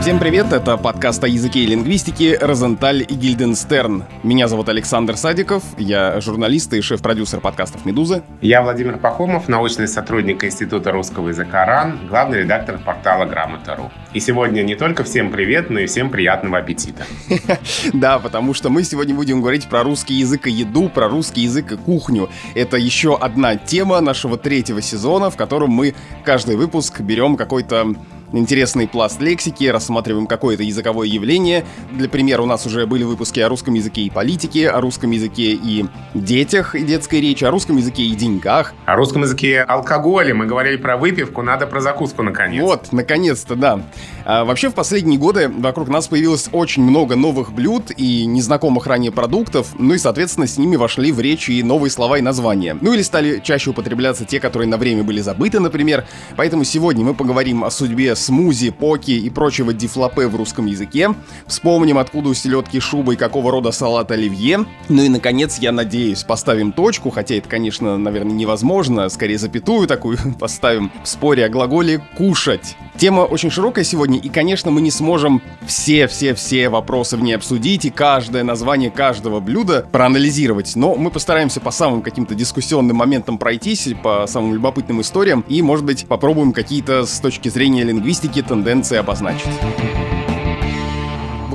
[0.00, 4.04] Всем привет, это подкаст о языке и лингвистике «Розенталь и Гильденстерн».
[4.22, 8.22] Меня зовут Александр Садиков, я журналист и шеф-продюсер подкастов «Медузы».
[8.40, 13.90] Я Владимир Пахомов, научный сотрудник Института русского языка РАН, главный редактор портала Грамота.ру.
[14.14, 17.04] И сегодня не только всем привет, но и всем приятного аппетита.
[17.92, 21.72] Да, потому что мы сегодня будем говорить про русский язык и еду, про русский язык
[21.72, 22.30] и кухню.
[22.54, 25.94] Это еще одна тема нашего третьего сезона, в котором мы
[26.24, 27.94] каждый выпуск берем какой-то
[28.32, 31.64] интересный пласт лексики, рассматриваем какое-то языковое явление.
[31.92, 35.52] Для примера, у нас уже были выпуски о русском языке и политике, о русском языке
[35.52, 38.74] и детях и детской речи, о русском языке и деньгах.
[38.86, 40.34] О русском языке алкоголе.
[40.34, 42.62] Мы говорили про выпивку, надо про закуску наконец.
[42.62, 43.82] Вот, наконец-то, да.
[44.24, 49.12] А вообще, в последние годы вокруг нас появилось очень много новых блюд и незнакомых ранее
[49.12, 52.76] продуктов, ну и, соответственно, с ними вошли в речь и новые слова и названия.
[52.80, 56.06] Ну или стали чаще употребляться те, которые на время были забыты, например.
[56.36, 61.14] Поэтому сегодня мы поговорим о судьбе смузи, поки и прочего дифлопе в русском языке.
[61.46, 64.66] Вспомним, откуда у селедки шуба и какого рода салат оливье.
[64.88, 70.18] Ну и, наконец, я надеюсь, поставим точку, хотя это, конечно, наверное, невозможно, скорее запятую такую
[70.38, 72.76] поставим в споре о глаголе «кушать».
[73.00, 77.90] Тема очень широкая сегодня, и, конечно, мы не сможем все-все-все вопросы в ней обсудить и
[77.90, 84.26] каждое название каждого блюда проанализировать, но мы постараемся по самым каким-то дискуссионным моментам пройтись, по
[84.26, 89.48] самым любопытным историям, и, может быть, попробуем какие-то с точки зрения лингвистики тенденции обозначить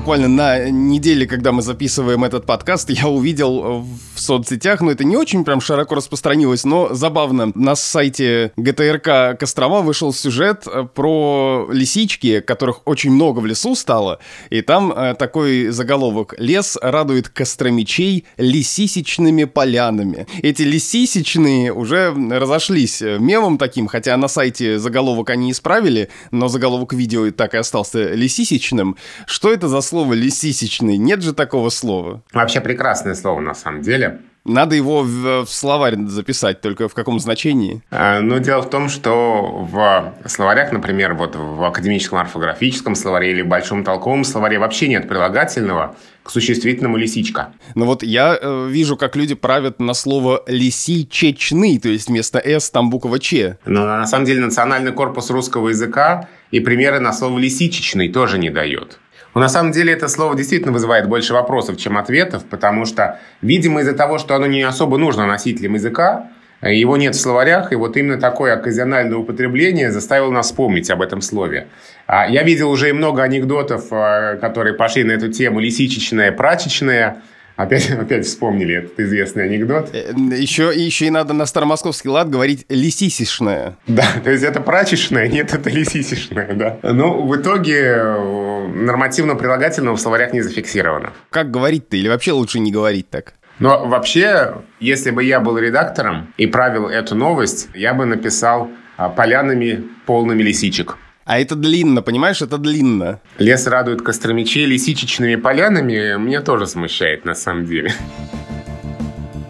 [0.05, 5.17] буквально на неделе, когда мы записываем этот подкаст, я увидел в соцсетях, но это не
[5.17, 7.51] очень прям широко распространилось, но забавно.
[7.55, 14.19] На сайте ГТРК Кострома вышел сюжет про лисички, которых очень много в лесу стало,
[14.51, 20.27] и там э, такой заголовок «Лес радует костромичей лисисичными полянами».
[20.43, 27.31] Эти лисисичные уже разошлись мемом таким, хотя на сайте заголовок они исправили, но заголовок видео
[27.31, 28.97] так и остался лисисичным.
[29.25, 29.94] Что это за слово?
[29.95, 30.97] Слово «лисисечный».
[30.97, 32.21] Нет же такого слова.
[32.33, 34.19] Вообще прекрасное слово на самом деле.
[34.43, 37.81] Надо его в, в словарь записать, только в каком значении?
[37.89, 43.41] А, ну, дело в том, что в словарях, например, вот в академическом орфографическом словаре или
[43.41, 47.53] большом толковом словаре вообще нет прилагательного к существительному лисичка.
[47.73, 52.69] Ну вот я э, вижу, как люди правят на слово лисичечный, то есть вместо «с»
[52.69, 53.57] там буква «ч».
[53.65, 58.49] Но на самом деле национальный корпус русского языка и примеры на слово «лисичечный» тоже не
[58.49, 58.99] дает.
[59.35, 63.81] Но на самом деле это слово действительно вызывает больше вопросов, чем ответов, потому что, видимо,
[63.81, 66.29] из-за того, что оно не особо нужно носителям языка,
[66.61, 71.01] э, его нет в словарях, и вот именно такое оказиональное употребление заставило нас вспомнить об
[71.01, 71.67] этом слове.
[72.07, 77.17] А я видел уже и много анекдотов, э, которые пошли на эту тему лисичечная, прачечная,
[77.55, 79.93] Опять, опять вспомнили этот известный анекдот.
[79.93, 83.77] Еще, э, еще и надо на старомосковский лад говорить лисисишная.
[83.87, 86.79] Да, то есть это прачечная, нет, это лисисишная, да.
[86.83, 91.13] Но в итоге э, нормативно-прилагательного в словарях не зафиксировано.
[91.29, 91.97] Как говорить-то?
[91.97, 93.33] Или вообще лучше не говорить так?
[93.59, 99.07] Но вообще, если бы я был редактором и правил эту новость, я бы написал а,
[99.09, 100.97] полянами полными лисичек.
[101.25, 103.19] А это длинно, понимаешь, это длинно.
[103.39, 107.91] Лес радует костромичей лисичечными полянами, меня тоже смущает на самом деле.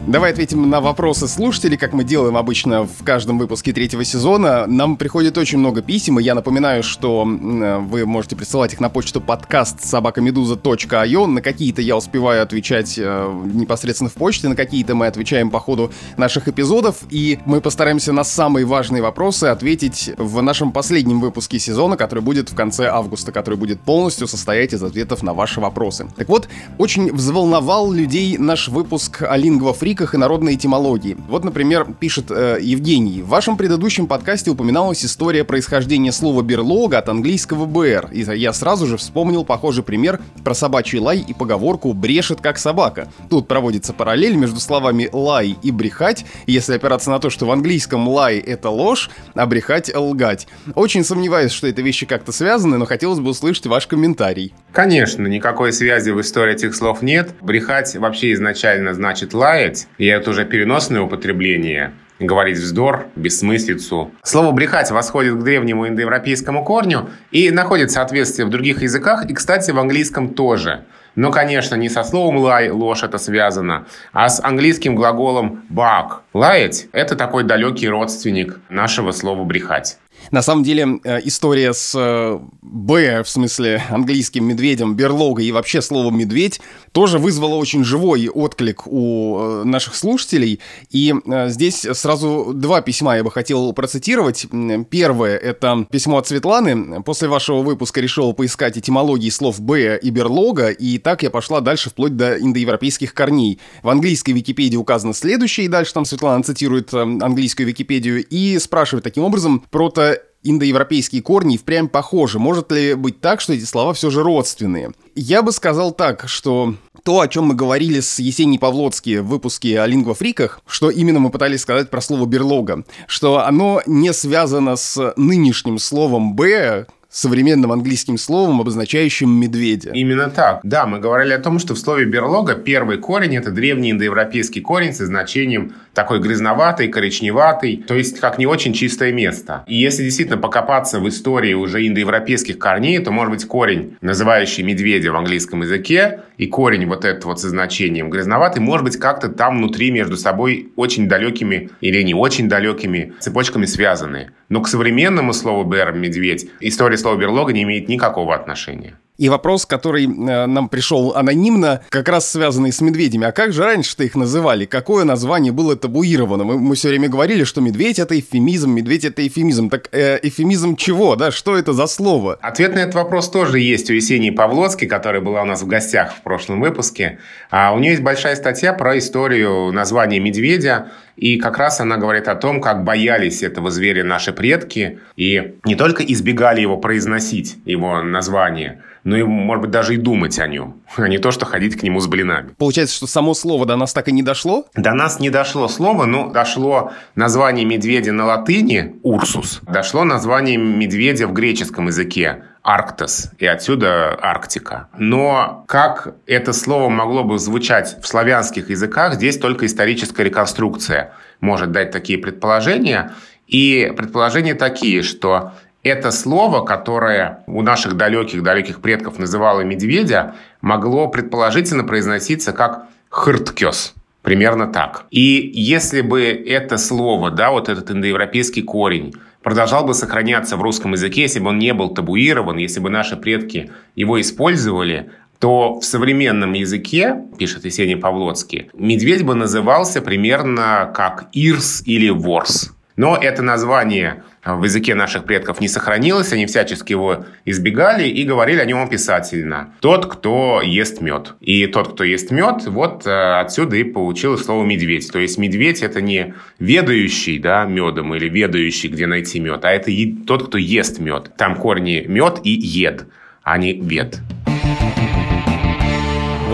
[0.07, 4.67] Давай ответим на вопросы слушателей, как мы делаем обычно в каждом выпуске третьего сезона.
[4.67, 9.19] Нам приходит очень много писем, и я напоминаю, что вы можете присылать их на почту
[9.19, 11.25] подкаст собакамедуза.io.
[11.25, 15.91] На какие-то я успеваю отвечать э, непосредственно в почте, на какие-то мы отвечаем по ходу
[16.17, 21.97] наших эпизодов, и мы постараемся на самые важные вопросы ответить в нашем последнем выпуске сезона,
[21.97, 26.07] который будет в конце августа, который будет полностью состоять из ответов на ваши вопросы.
[26.15, 31.15] Так вот, очень взволновал людей наш выпуск о лингвофрик ликах и народной этимологии.
[31.29, 33.21] Вот, например, пишет э, Евгений.
[33.21, 38.09] В вашем предыдущем подкасте упоминалась история происхождения слова «берлога» от английского «бэр».
[38.11, 43.07] И я сразу же вспомнил похожий пример про собачий лай и поговорку «брешет как собака».
[43.29, 48.05] Тут проводится параллель между словами «лай» и «брехать», если опираться на то, что в английском
[48.09, 50.45] «лай»— это ложь, а «брехать»— лгать.
[50.75, 54.53] Очень сомневаюсь, что это вещи как-то связаны, но хотелось бы услышать ваш комментарий.
[54.73, 57.33] Конечно, никакой связи в истории этих слов нет.
[57.39, 64.11] Брехать вообще изначально значит лаять, и это уже переносное употребление говорить вздор, бессмыслицу.
[64.23, 69.71] Слово «брехать» восходит к древнему индоевропейскому корню и находит соответствие в других языках, и, кстати,
[69.71, 70.85] в английском тоже.
[71.15, 76.19] Но, конечно, не со словом «лай» ложь это связано, а с английским глаголом «bug».
[76.33, 79.97] «Лаять»— это такой далекий родственник нашего слова «брехать».
[80.31, 85.81] На самом деле, э, история с э, «Б», в смысле английским медведем, берлогой и вообще
[85.81, 86.61] словом «медведь»
[86.91, 90.59] тоже вызвала очень живой отклик у э, наших слушателей.
[90.91, 91.13] И
[91.47, 94.47] здесь сразу два письма я бы хотел процитировать.
[94.89, 97.03] Первое— это письмо от Светланы.
[97.03, 101.89] После вашего выпуска решила поискать этимологии слов «Б» и «берлога», и так я пошла дальше
[101.89, 103.59] вплоть до индоевропейских корней.
[103.83, 109.23] В английской Википедии указано следующее, и дальше там Светлана цитирует английскую Википедию и спрашивает таким
[109.23, 110.14] образом, прото
[110.45, 112.39] индоевропейские корни впрямь похожи.
[112.39, 114.91] Может ли быть так, что эти слова все же родственные?
[115.15, 119.79] Я бы сказал так, что то, о чем мы говорили с Есенией Павлоцки в выпуске
[119.79, 125.13] о лингвофриках, что именно мы пытались сказать про слово «берлога», что оно не связано с
[125.17, 129.91] нынешним словом «б», современным английским словом, обозначающим медведя.
[129.91, 130.59] Именно так.
[130.63, 134.93] Да, мы говорили о том, что в слове берлога первый корень– это древний индоевропейский корень
[134.93, 139.63] со значением такой грязноватый, коричневатый, то есть как не очень чистое место.
[139.65, 145.11] И если действительно покопаться в истории уже индоевропейских корней, то может быть корень, называющий медведя
[145.11, 149.57] в английском языке, и корень вот этот вот со значением грязноватый, может быть как-то там
[149.57, 154.31] внутри между собой очень далекими или не очень далекими цепочками связаны.
[154.49, 158.95] Но к современному слову «бер»– «медведь» история слова «берлога» не имеет никакого отношения.
[159.17, 163.25] И вопрос, который э, нам пришел анонимно, как раз связанный с медведями.
[163.25, 164.65] А как же раньше-то их называли?
[164.65, 166.43] Какое название было табуировано?
[166.43, 169.69] Мы, мы все время говорили, что медведь это эфемизм, медведь это эфемизм.
[169.69, 171.31] Так э, эфемизм чего, да?
[171.31, 172.37] Что это за слово?
[172.41, 176.13] Ответ на этот вопрос тоже есть у Есении Павлоцки, которая была у нас в гостях
[176.15, 177.19] в прошлом выпуске.
[177.49, 180.91] А у нее есть большая статья про историю названия медведя.
[181.15, 184.99] И как раз она говорит о том, как боялись этого зверя наши предки.
[185.15, 190.37] И не только избегали его произносить, его название, но и, может быть, даже и думать
[190.39, 192.49] о нем, а не то, что ходить к нему с блинами.
[192.57, 194.65] Получается, что само слово до нас так и не дошло?
[194.75, 201.27] До нас не дошло слово, но дошло название медведя на латыни «урсус», дошло название медведя
[201.27, 204.87] в греческом языке Арктос, и отсюда Арктика.
[204.97, 211.71] Но как это слово могло бы звучать в славянских языках, здесь только историческая реконструкция может
[211.71, 213.11] дать такие предположения.
[213.45, 215.51] И предположения такие, что
[215.85, 223.93] это слово, которое у наших далеких-далеких предков называло медведя, могло предположительно произноситься как «хырткёс».
[224.23, 225.05] Примерно так.
[225.11, 230.93] И если бы это слово, да, вот этот индоевропейский корень, продолжал бы сохраняться в русском
[230.93, 235.85] языке, если бы он не был табуирован, если бы наши предки его использовали, то в
[235.85, 242.71] современном языке, пишет Есений Павлоцкий, медведь бы назывался примерно как Ирс или Ворс.
[242.95, 248.59] Но это название в языке наших предков не сохранилось, они всячески его избегали и говорили
[248.59, 249.73] о нем описательно.
[249.79, 251.33] Тот, кто ест мед.
[251.41, 255.11] И тот, кто ест мед, вот э, отсюда и получилось слово медведь.
[255.11, 259.91] То есть медведь это не ведающий да, медом или ведающий, где найти мед, а это
[260.27, 261.31] тот, кто ест мед.
[261.37, 263.07] Там корни мед и ед,
[263.43, 264.19] а не вед.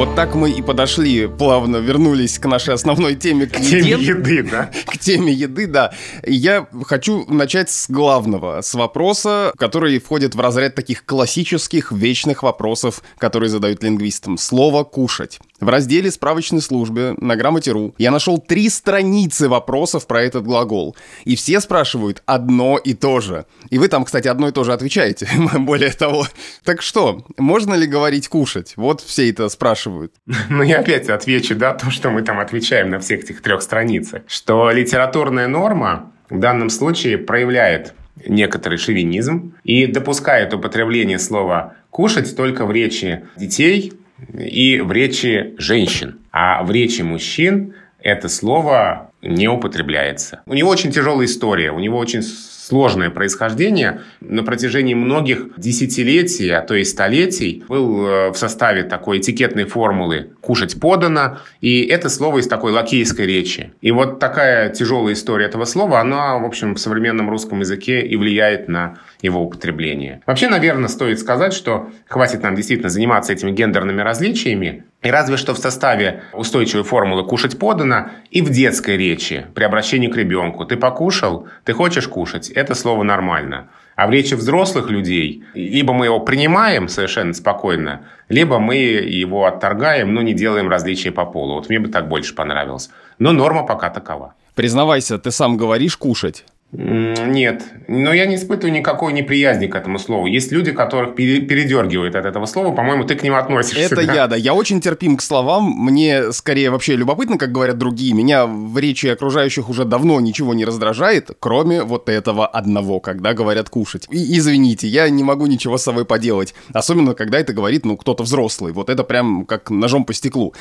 [0.01, 3.45] Вот так мы и подошли, плавно вернулись к нашей основной теме.
[3.45, 4.71] К, к теме еды, да?
[4.87, 5.93] К теме еды, да.
[6.25, 13.03] я хочу начать с главного, с вопроса, который входит в разряд таких классических вечных вопросов,
[13.19, 14.39] которые задают лингвистам.
[14.39, 15.39] Слово «кушать».
[15.61, 20.95] В разделе справочной службы на грамоте.ру я нашел три страницы вопросов про этот глагол.
[21.23, 23.45] И все спрашивают одно и то же.
[23.69, 25.29] И вы там, кстати, одно и то же отвечаете.
[25.59, 26.25] Более того.
[26.63, 28.73] Так что, можно ли говорить «кушать»?
[28.75, 30.13] Вот все это спрашивают.
[30.49, 34.23] Ну, я опять отвечу, да, то, что мы там отвечаем на всех этих трех страницах.
[34.27, 37.93] Что литературная норма в данном случае проявляет
[38.25, 43.93] некоторый шовинизм и допускает употребление слова «кушать» только в речи детей,
[44.37, 46.19] и в речи женщин.
[46.31, 50.41] А в речи мужчин это слово не употребляется.
[50.45, 52.23] У него очень тяжелая история, у него очень
[52.71, 53.99] сложное происхождение.
[54.21, 60.29] На протяжении многих десятилетий, а то и столетий, был э, в составе такой этикетной формулы
[60.39, 63.73] «кушать подано», и это слово из такой лакейской речи.
[63.81, 68.15] И вот такая тяжелая история этого слова, она, в общем, в современном русском языке и
[68.15, 70.21] влияет на его употребление.
[70.25, 75.53] Вообще, наверное, стоит сказать, что хватит нам действительно заниматься этими гендерными различиями, и разве что
[75.55, 80.63] в составе устойчивой формулы «кушать подано» и в детской речи при обращении к ребенку.
[80.65, 83.67] Ты покушал, ты хочешь кушать, это слово нормально.
[83.95, 90.13] А в речи взрослых людей либо мы его принимаем совершенно спокойно, либо мы его отторгаем,
[90.13, 91.55] но не делаем различия по полу.
[91.55, 92.89] Вот мне бы так больше понравилось.
[93.19, 94.33] Но норма пока такова.
[94.55, 96.45] Признавайся, ты сам говоришь кушать?
[96.73, 100.25] Нет, но я не испытываю никакой неприязни к этому слову.
[100.27, 102.73] Есть люди, которых передергивает от этого слова.
[102.73, 103.93] По-моему, ты к ним относишься.
[103.93, 104.13] Это да?
[104.13, 104.37] я, да.
[104.37, 105.65] Я очень терпим к словам.
[105.65, 108.13] Мне скорее вообще любопытно, как говорят другие.
[108.13, 113.69] Меня в речи окружающих уже давно ничего не раздражает, кроме вот этого одного, когда говорят
[113.69, 114.07] кушать.
[114.09, 116.53] И извините, я не могу ничего с собой поделать.
[116.71, 118.71] Особенно, когда это говорит, ну, кто-то взрослый.
[118.71, 120.53] Вот это прям как ножом по стеклу.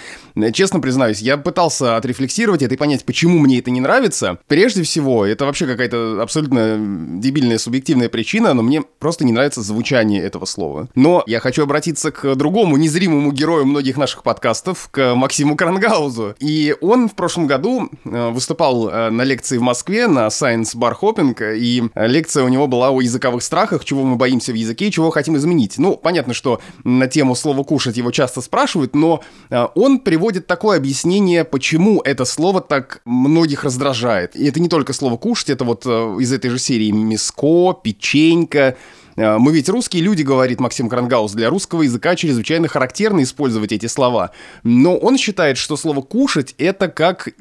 [0.53, 4.39] Честно признаюсь, я пытался отрефлексировать это и понять, почему мне это не нравится.
[4.49, 6.77] Прежде всего, это вообще какая-то абсолютно
[7.21, 10.89] дебильная субъективная причина, но мне просто не нравится звучание этого слова.
[10.95, 16.35] Но я хочу обратиться к другому незримому герою многих наших подкастов, к Максиму Крангаузу.
[16.39, 20.95] И он в прошлом году э, выступал э, на лекции в Москве на Science Bar
[21.01, 24.91] Hopping, и лекция у него была о языковых страхах, чего мы боимся в языке и
[24.91, 25.79] чего хотим изменить.
[25.79, 30.79] Ну, понятно, что на тему слова «кушать» его часто спрашивают, но э, он приводит такое
[30.79, 34.37] объяснение, почему это слово так многих раздражает.
[34.37, 35.85] И это не только слово «кушать», это вот
[36.19, 38.77] из этой же серии «Миско», «Печенька»,
[39.17, 44.31] мы ведь русские люди, говорит Максим Крангаус, для русского языка чрезвычайно характерно использовать эти слова.
[44.63, 47.33] Но он считает, что слово «кушать»— это как э,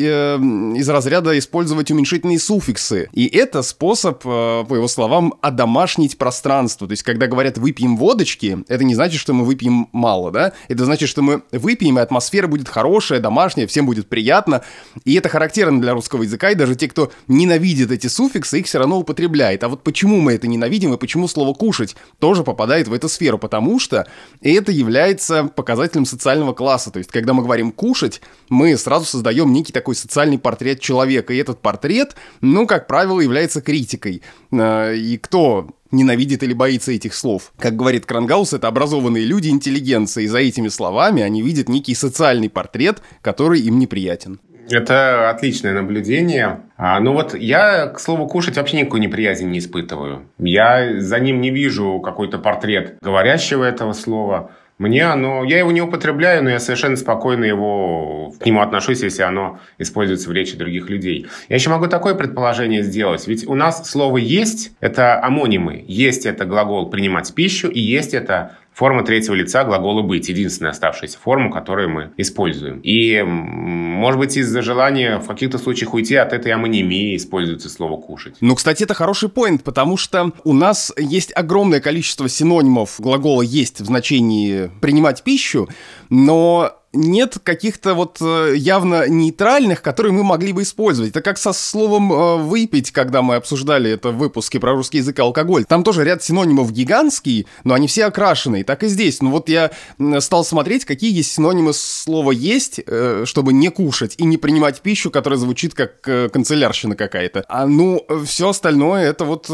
[0.75, 3.09] из разряда использовать уменьшительные суффиксы.
[3.13, 6.88] И это способ, э, по его словам, одомашнить пространство.
[6.88, 10.53] То есть, когда говорят «выпьем водочки», это не значит, что мы выпьем мало, да?
[10.67, 14.63] Это значит, что мы выпьем, и атмосфера будет хорошая, домашняя, всем будет приятно.
[15.05, 18.79] И это характерно для русского языка, и даже те, кто ненавидит эти суффиксы, их все
[18.79, 19.63] равно употребляет.
[19.63, 23.37] А вот почему мы это ненавидим, и почему слово «кушать» тоже попадает в эту сферу,
[23.37, 24.07] потому что
[24.41, 26.89] это является показателем социального класса.
[26.89, 31.37] То есть, когда мы говорим «кушать», мы сразу создаем некий такой социальный портрет человека, и
[31.37, 34.21] этот портрет, ну, как правило, является критикой.
[34.51, 37.51] А, и кто ненавидит или боится этих слов.
[37.57, 42.49] Как говорит Крангаус, это образованные люди, интеллигенция, и за этими словами они видят некий социальный
[42.49, 44.39] портрет, который им неприятен.
[44.69, 46.61] Это отличное наблюдение.
[46.77, 50.23] А, ну вот я, к слову, кушать вообще никакой неприязни не испытываю.
[50.38, 54.51] Я за ним не вижу какой-то портрет говорящего этого слова.
[54.79, 55.43] Мне оно...
[55.43, 60.29] Я его не употребляю, но я совершенно спокойно его, к нему отношусь, если оно используется
[60.29, 61.27] в речи других людей.
[61.49, 63.27] Я еще могу такое предположение сделать.
[63.27, 65.83] Ведь у нас слово «есть»— это амонимы.
[65.85, 71.17] «Есть»— это глагол «принимать пищу», и «есть»— это Форма третьего лица глагола «быть»— единственная оставшаяся
[71.19, 72.79] форма, которую мы используем.
[72.79, 78.36] И, может быть, из-за желания в каких-то случаях уйти от этой амонимии используется слово «кушать».
[78.39, 83.81] Ну, кстати, это хороший поинт, потому что у нас есть огромное количество синонимов глагола «есть»
[83.81, 85.67] в значении «принимать пищу»,
[86.09, 91.12] но нет каких-то вот э, явно нейтральных, которые мы могли бы использовать.
[91.12, 95.19] Это как со словом э, «выпить», когда мы обсуждали это в выпуске про русский язык
[95.19, 95.65] и алкоголь.
[95.65, 98.63] Там тоже ряд синонимов гигантский, но они все окрашенные.
[98.63, 99.22] Так и здесь.
[99.22, 99.72] Ну вот я
[100.19, 105.12] стал смотреть, какие есть синонимы слова «есть», э, чтобы не кушать и не принимать пищу,
[105.12, 107.46] которая звучит как канцелярщина какая-то.
[107.48, 109.48] А ну, все остальное это вот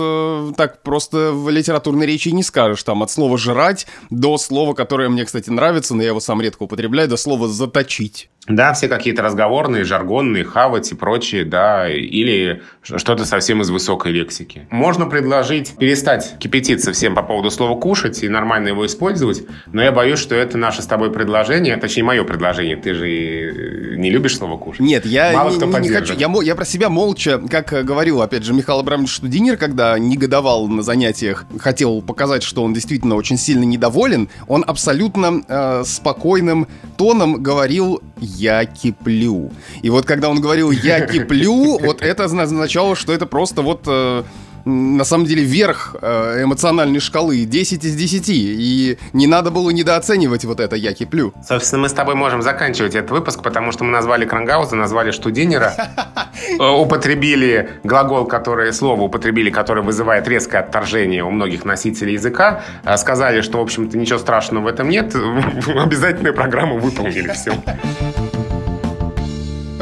[0.55, 2.83] так просто в литературной речи не скажешь.
[2.83, 6.63] Там от слова «жрать» до слова, которое мне, кстати, нравится, но я его сам редко
[6.63, 8.29] употребляю, до слово «заточить».
[8.47, 14.67] Да, все какие-то разговорные, жаргонные, хавать и прочие, да, или что-то совсем из высокой лексики.
[14.69, 19.91] Можно предложить перестать кипятиться всем по поводу слова «кушать» и нормально его использовать, но я
[19.91, 22.77] боюсь, что это наше с тобой предложение, точнее, мое предложение.
[22.77, 24.81] Ты же э, не любишь слово «кушать».
[24.81, 26.13] Нет, я Мало не, кто не, не хочу.
[26.13, 30.83] Я, я про себя молча, как говорил, опять же, Михаил Абрамович Штудинер, когда негодовал на
[30.83, 38.01] занятиях, хотел показать, что он действительно очень сильно недоволен, он абсолютно э, спокойным тоном говорил
[38.19, 39.51] «я киплю».
[39.81, 44.23] И вот когда он говорил «я киплю», вот это означало, что это просто вот э,
[44.65, 48.25] на самом деле верх э, эмоциональной шкалы 10 из 10.
[48.29, 51.33] И не надо было недооценивать вот это «я киплю».
[51.47, 55.73] Собственно, мы с тобой можем заканчивать этот выпуск, потому что мы назвали Крангауза, назвали Штудинера,
[56.59, 62.97] э, употребили глагол, который, слово употребили, которое вызывает резкое отторжение у многих носителей языка, э,
[62.97, 65.15] сказали, что, в общем-то, ничего страшного в этом нет,
[65.67, 67.53] обязательную программу выполнили, все.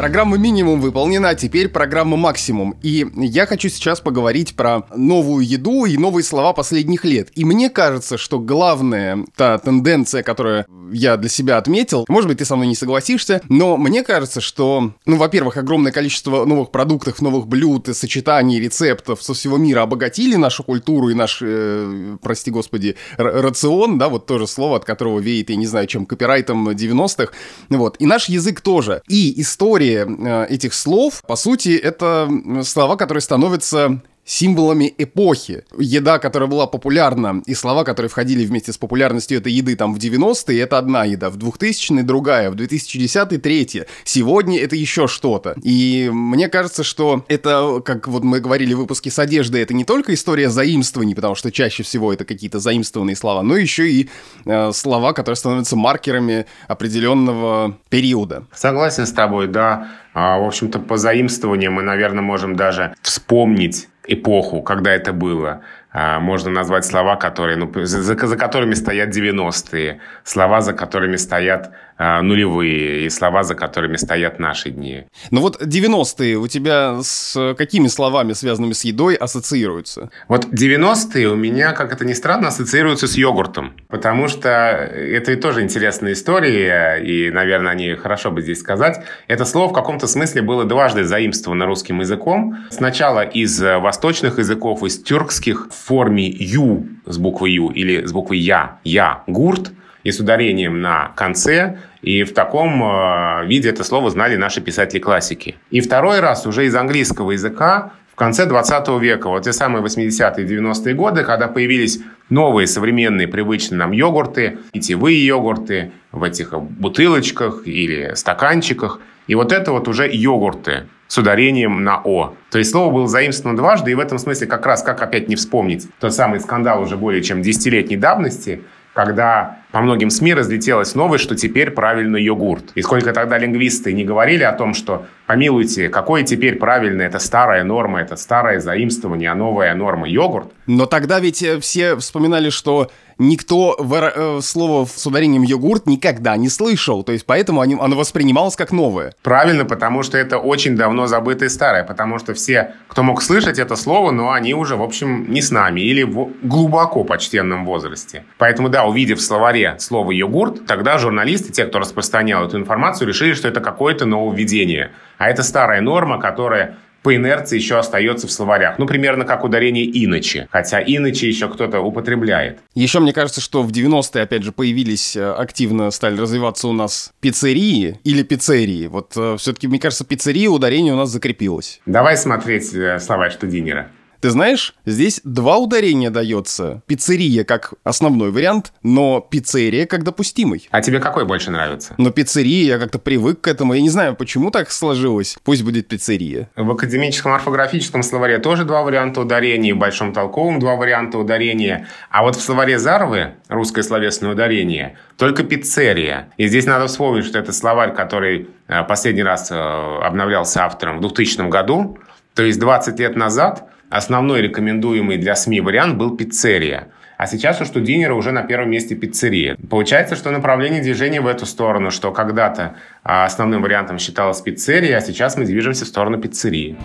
[0.04, 2.76] Программа минимум выполнена, а теперь программа максимум.
[2.82, 7.30] И я хочу сейчас поговорить про новую еду и новые слова последних лет.
[7.36, 12.46] И мне кажется, что главная та тенденция, которая я для себя отметил, может быть, ты
[12.46, 17.48] со мной не согласишься, но мне кажется, что, ну, во-первых, огромное количество новых продуктов, новых
[17.48, 22.98] блюд, и сочетаний, рецептов со всего мира обогатили нашу культуру и наш, э, прости господи,
[23.16, 27.32] рацион, да, вот тоже слово, от которого веет, я не знаю, чем копирайтом 90-х,
[27.70, 29.02] вот, и наш язык тоже.
[29.08, 32.30] И история э, этих слов, по сути, это
[32.64, 35.66] слова, которые становятся символами эпохи.
[35.78, 39.98] Еда, которая была популярна, и слова, которые входили вместе с популярностью этой еды там в
[39.98, 43.86] 90-е, это одна еда, в 2000-е другая, в 2010-е третья.
[44.04, 45.56] Сегодня это еще что-то.
[45.62, 49.86] И мне кажется, что это, как вот мы говорили в выпуске с одеждой, это не
[49.86, 54.10] только история заимствований, потому что чаще всего это какие-то заимствованные слова, но еще и
[54.46, 58.46] э, слова, которые становятся маркерами определенного периода.
[58.54, 59.90] Согласен с тобой, да.
[60.14, 65.62] А, в общем-то, по заимствованиям мы, наверное, можем даже вспомнить эпоху, когда это было.
[65.92, 71.72] А, можно назвать слова, которые, ну, за, за которыми стоят 90-е, слова, за которыми стоят
[71.98, 75.04] нулевые, и слова, за которыми стоят наши дни.
[75.32, 80.10] Ну вот 90-е у тебя с какими словами, связанными с едой, ассоциируются?
[80.28, 85.62] Вот 90-е у меня, как это ни странно, ассоциируются с йогуртом, потому что это тоже
[85.62, 89.04] интересная история, и, наверное, они хорошо бы здесь сказать.
[89.28, 92.58] Это слово в каком-то смысле было дважды заимствовано русским языком.
[92.70, 98.40] Сначала из восточных языков, из тюркских, в форме «ю» с буквой «ю» или с буквой
[98.40, 99.72] «я», «я», «гурт»,
[100.04, 105.56] и с ударением на конце, и в таком э, виде это слово знали наши писатели-классики.
[105.72, 110.46] И второй раз уже из английского языка в конце 20 века, вот те самые 80-е
[110.46, 118.14] 90-е годы, когда появились новые современные привычные нам йогурты, питьевые йогурты в этих бутылочках или
[118.14, 119.00] стаканчиках.
[119.26, 122.36] И вот это вот уже йогурты с ударением на «о».
[122.52, 125.36] То есть слово было заимствовано дважды, и в этом смысле как раз, как опять не
[125.36, 128.62] вспомнить тот самый скандал уже более чем десятилетней давности,
[128.94, 132.66] когда по многим СМИ разлетелась новость, что теперь правильно йогурт.
[132.76, 137.64] И сколько тогда лингвисты не говорили о том, что, помилуйте, какой теперь правильный, это старая
[137.64, 140.52] норма, это старое заимствование, а новая норма йогурт.
[140.68, 146.38] Но тогда ведь э, все вспоминали, что никто в, э, слово с ударением йогурт никогда
[146.38, 149.14] не слышал, то есть поэтому они, оно воспринималось как новое.
[149.24, 153.76] Правильно, потому что это очень давно забытое старое, потому что все, кто мог слышать это
[153.76, 158.24] слово, но они уже, в общем, не с нами или в глубоко почтенном возрасте.
[158.38, 163.08] Поэтому, да, увидев в словаре словаре слово «йогурт», тогда журналисты, те, кто распространял эту информацию,
[163.08, 164.92] решили, что это какое-то нововведение.
[165.18, 168.80] А это старая норма, которая по инерции еще остается в словарях.
[168.80, 170.48] Ну, примерно как ударение «иначе».
[170.52, 172.60] Хотя «иначе» еще кто-то употребляет.
[172.76, 177.12] Еще мне кажется, что в 90-е, опять же, появились, э, активно стали развиваться у нас
[177.20, 178.88] пиццерии или пиццерии.
[178.88, 181.82] Вот э, все-таки, мне кажется, пиццерия ударение у нас закрепилось.
[181.86, 183.90] Давай смотреть э, словарь Штудинера.
[184.24, 186.82] Ты знаешь, здесь два ударения дается.
[186.88, 190.66] Пиццерия как основной вариант, но пиццерия как допустимый.
[190.72, 191.94] А тебе какой больше нравится?
[191.98, 193.74] Но пиццерия, я как-то привык к этому.
[193.74, 195.36] Я не знаю, почему так сложилось.
[195.44, 196.50] Пусть будет пиццерия.
[196.56, 201.90] В академическом орфографическом словаре тоже два варианта ударения, в большом толковом два варианта ударения.
[202.10, 206.30] А вот в словаре Заровы, русское словесное ударение, только пиццерия.
[206.38, 211.02] И здесь надо вспомнить, что это словарь, который э, последний раз э, обновлялся автором в
[211.02, 211.98] 2000 году.
[212.36, 216.88] То есть 20 лет назад основной рекомендуемый для СМИ вариант был пиццерия.
[217.18, 219.56] А сейчас у Штудинера уже на первом месте пиццерия.
[219.70, 225.02] Получается, что направление движения в эту сторону, что когда-то а, основным вариантом считалась пиццерия, а
[225.02, 226.76] сейчас мы движемся в сторону пиццерии.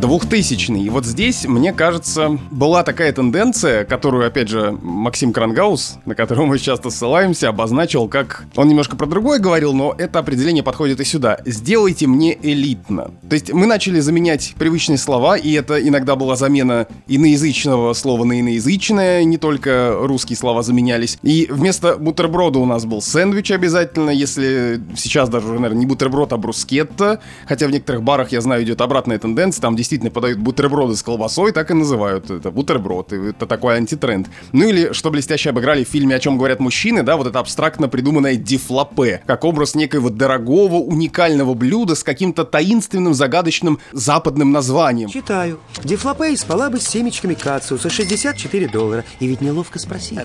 [0.00, 6.14] 2000 И вот здесь, мне кажется, была такая тенденция, которую, опять же, Максим Крангаус, на
[6.14, 8.44] которого мы часто ссылаемся, обозначил как...
[8.56, 11.38] Он немножко про другое говорил, но это определение подходит и сюда.
[11.44, 13.10] «Сделайте мне элитно».
[13.28, 18.40] То есть мы начали заменять привычные слова, и это иногда была замена иноязычного слова на
[18.40, 21.18] иноязычное, не только русские слова заменялись.
[21.22, 26.36] И вместо бутерброда у нас был сэндвич обязательно, если сейчас даже, наверное, не бутерброд, а
[26.36, 31.02] брускетта, хотя в некоторых барах, я знаю, идет обратная тенденция, там действительно подают бутерброды с
[31.02, 33.12] колбасой, так и называют это бутерброд.
[33.12, 34.28] Это такой антитренд.
[34.52, 37.88] Ну или, что блестяще обыграли в фильме «О чем говорят мужчины», да, вот это абстрактно
[37.88, 45.08] придуманное дифлопе, как образ некоего дорогого, уникального блюда с каким-то таинственным, загадочным западным названием.
[45.08, 45.60] Читаю.
[45.82, 49.04] Дифлопе спала бы с семечками кациуса, 64 доллара.
[49.20, 50.18] И ведь неловко спросить.
[50.18, 50.24] А,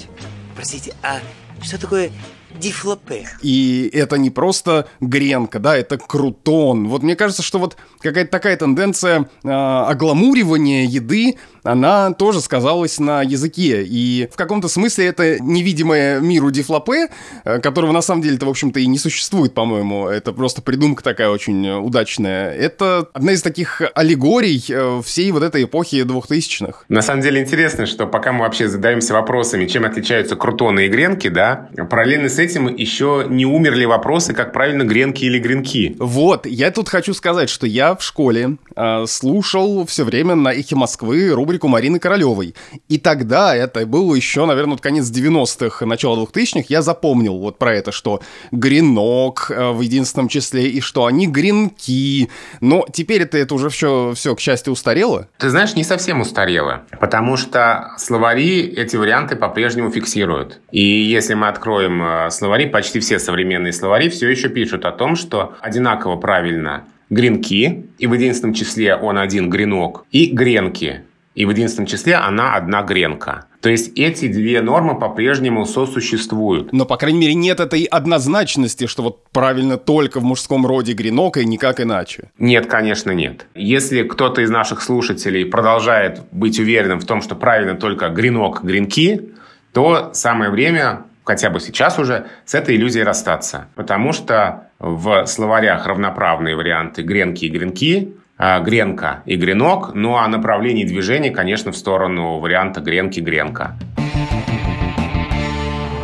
[0.56, 1.20] простите, а
[1.62, 2.12] что такое
[2.60, 3.28] дифлопе.
[3.42, 6.88] И это не просто гренка, да, это крутон.
[6.88, 13.22] Вот мне кажется, что вот какая-то такая тенденция э, огламуривания еды, она тоже сказалась на
[13.22, 13.84] языке.
[13.84, 17.08] И в каком-то смысле это невидимое миру дифлопе,
[17.44, 20.08] э, которого на самом деле-то, в общем-то, и не существует, по-моему.
[20.08, 22.54] Это просто придумка такая очень удачная.
[22.54, 26.86] Это одна из таких аллегорий э, всей вот этой эпохи двухтысячных.
[26.90, 31.30] На самом деле интересно, что пока мы вообще задаемся вопросами, чем отличаются крутоны и гренки,
[31.30, 35.96] да, параллельно с этим еще не умерли вопросы, как правильно гренки или гренки.
[36.00, 40.76] Вот, я тут хочу сказать, что я в школе э, слушал все время на эхе
[40.76, 42.56] Москвы рубрику рубрику Марины Королевой.
[42.90, 47.76] И тогда, это было еще, наверное, вот конец 90-х, начало 2000-х, я запомнил вот про
[47.76, 52.30] это, что гренок э, в единственном числе, и что они гренки.
[52.60, 55.28] Но теперь это, это уже все, все, к счастью, устарело.
[55.38, 60.60] Ты знаешь, не совсем устарело, потому что словари эти варианты по-прежнему фиксируют.
[60.72, 65.16] И если мы откроем э, словари, почти все современные словари все еще пишут о том,
[65.16, 71.04] что одинаково правильно гренки, и в единственном числе он один гренок, и гренки,
[71.36, 73.46] и в единственном числе она одна гренка.
[73.62, 76.74] То есть эти две нормы по-прежнему сосуществуют.
[76.74, 81.38] Но, по крайней мере, нет этой однозначности, что вот правильно только в мужском роде гренок
[81.38, 82.30] и никак иначе.
[82.38, 83.48] Нет, конечно, нет.
[83.56, 89.30] Если кто-то из наших слушателей продолжает быть уверенным в том, что правильно только гренок, гренки,
[89.72, 93.68] то самое время хотя бы сейчас уже, с этой иллюзией расстаться.
[93.76, 98.14] Потому что в словарях равноправные варианты гренки и гренки,
[98.64, 103.76] гренка и гренок, ну а направление движения, конечно, в сторону варианта гренки-гренка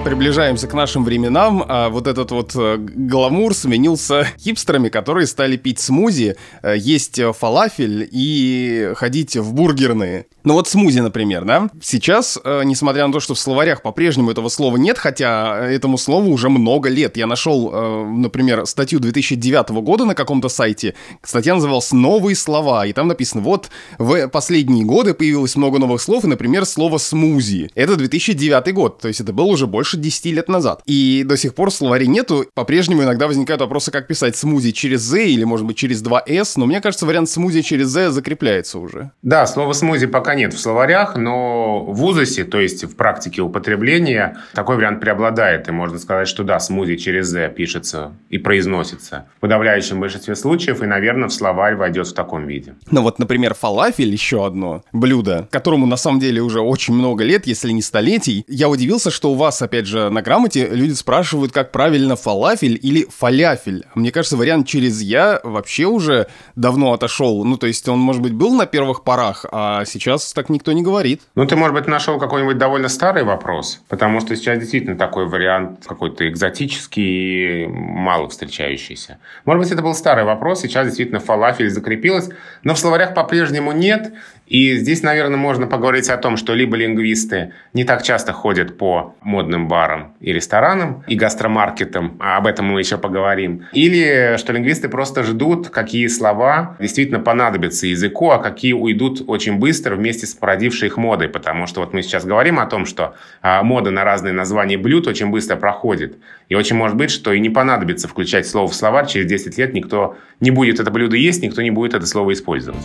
[0.10, 5.80] приближаемся к нашим временам, а вот этот вот э, гламур сменился хипстерами, которые стали пить
[5.80, 10.26] смузи, э, есть фалафель и ходить в бургерные.
[10.44, 11.70] Ну вот смузи, например, да?
[11.80, 16.32] Сейчас, э, несмотря на то, что в словарях по-прежнему этого слова нет, хотя этому слову
[16.32, 17.16] уже много лет.
[17.16, 17.72] Я нашел,
[18.06, 20.96] например, статью 2009 года на каком-то сайте.
[21.22, 23.70] Статья называлась «Новые слова», и там написано, вот
[24.00, 27.70] в последние годы появилось много новых слов, и, например, слово «смузи».
[27.76, 30.82] Это 2009 год, то есть это был уже больше 10 лет назад.
[30.86, 32.46] И до сих пор словарей нету.
[32.54, 36.54] По-прежнему иногда возникают вопросы, как писать смузи через Z или, может быть, через 2S.
[36.56, 39.12] Но мне кажется, вариант смузи через Z закрепляется уже.
[39.22, 44.38] Да, слова смузи пока нет в словарях, но в УЗОСе, то есть в практике употребления,
[44.54, 45.68] такой вариант преобладает.
[45.68, 50.82] И можно сказать, что да, смузи через Z пишется и произносится в подавляющем большинстве случаев,
[50.82, 52.76] и, наверное, в словарь войдет в таком виде.
[52.92, 57.48] Ну вот, например, фалафель, еще одно блюдо, которому на самом деле уже очень много лет,
[57.48, 58.46] если не столетий.
[58.48, 63.06] Я удивился, что у вас, опять же, на грамоте люди спрашивают, как правильно фалафель или
[63.10, 63.86] фаляфель.
[63.96, 67.44] Мне кажется, вариант через «я» вообще уже давно отошел.
[67.44, 70.84] Ну, то есть он, может быть, был на первых порах, а сейчас так никто не
[70.84, 71.22] говорит.
[71.36, 75.86] Ну, ты, может быть, нашел какой-нибудь довольно старый вопрос, потому что сейчас действительно такой вариант
[75.86, 79.18] какой-то экзотический, мало встречающийся.
[79.46, 82.30] Может быть, это был старый вопрос, сейчас действительно фалафель закрепилась,
[82.64, 84.14] но в словарях по-прежнему нет,
[84.46, 89.16] и здесь, наверное, можно поговорить о том, что либо лингвисты не так часто ходят по
[89.22, 89.79] модным барам
[90.20, 95.70] и ресторанам, и гастромаркетам, а об этом мы еще поговорим, или что лингвисты просто ждут,
[95.70, 101.30] какие слова действительно понадобятся языку, а какие уйдут очень быстро вместе с породившей их модой,
[101.30, 105.08] потому что вот мы сейчас говорим о том, что а, мода на разные названия блюд
[105.08, 106.18] очень быстро проходит,
[106.50, 109.74] и очень может быть, что и не понадобится включать слово в словарь, через 10 лет
[109.74, 112.82] никто не будет это блюдо есть, никто не будет это слово использовать.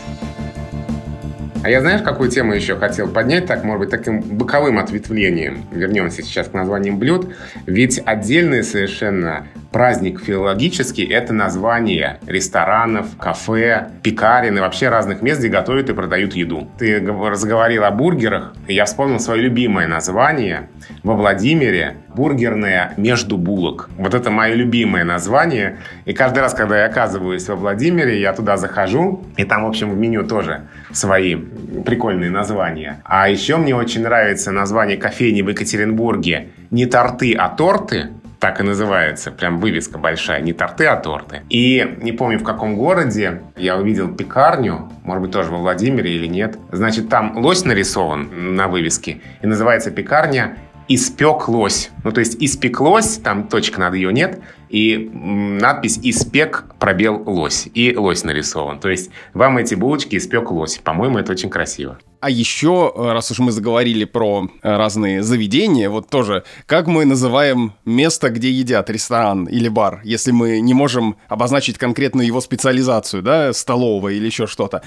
[1.64, 5.64] А я знаешь, какую тему еще хотел поднять, так, может быть, таким боковым ответвлением.
[5.72, 7.34] Вернемся сейчас к названиям блюд.
[7.64, 15.48] Ведь отдельные совершенно праздник филологический– это название ресторанов, кафе, пекарен и вообще разных мест, где
[15.48, 16.68] готовят и продают еду.
[16.78, 20.68] Ты разговорил о бургерах, и я вспомнил свое любимое название
[21.02, 23.90] во Владимире– бургерная между булок.
[23.96, 25.78] Вот это мое любимое название.
[26.04, 29.90] И каждый раз, когда я оказываюсь во Владимире, я туда захожу, и там, в общем,
[29.90, 33.02] в меню тоже свои прикольные названия.
[33.04, 38.10] А еще мне очень нравится название кофейни в Екатеринбурге не торты, а торты
[38.44, 41.40] так и называется, прям вывеска большая, не торты, а торты.
[41.48, 46.26] И не помню, в каком городе я увидел пекарню, может быть, тоже во Владимире или
[46.26, 46.58] нет.
[46.70, 51.90] Значит, там лось нарисован на вывеске, и называется пекарня «Испек лось».
[52.04, 57.68] Ну, то есть «испеклось», там точка над ее нет, и надпись «Испек пробел лось».
[57.74, 58.80] И лось нарисован.
[58.80, 60.78] То есть вам эти булочки испек лось.
[60.78, 61.98] По-моему, это очень красиво.
[62.24, 67.04] А еще, э, раз уж мы заговорили про э, разные заведения, вот тоже, как мы
[67.04, 73.22] называем место, где едят, ресторан или бар, если мы не можем обозначить конкретно его специализацию,
[73.22, 74.80] да, столовая или еще что-то.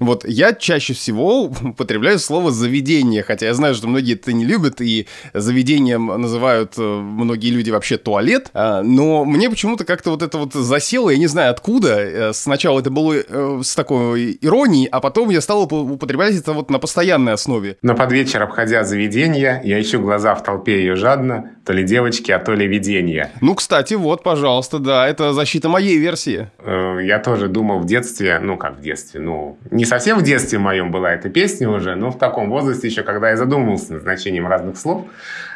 [0.00, 4.82] Вот я чаще всего употребляю слово «заведение», хотя я знаю, что многие это не любят,
[4.82, 10.36] и заведением называют э, многие люди вообще туалет, а, но мне почему-то как-то вот это
[10.36, 12.32] вот засело, я не знаю откуда.
[12.34, 17.32] Сначала это было с такой иронией, а потом я стал употреблять это вот на постоянной
[17.32, 17.76] основе.
[17.80, 22.30] Но под вечер, обходя заведение, я ищу глаза в толпе ее жадно, то ли девочки,
[22.32, 23.30] а то ли видение.
[23.40, 26.48] Ну, кстати, вот, пожалуйста, да, это защита моей версии.
[26.58, 30.58] Э, я тоже думал в детстве, ну, как в детстве, ну, не совсем в детстве
[30.58, 34.46] моем была эта песня уже, но в таком возрасте еще, когда я задумывался над значением
[34.46, 35.06] разных слов,